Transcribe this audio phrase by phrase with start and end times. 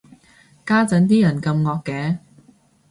[0.65, 2.17] 家陣啲人咁惡嘅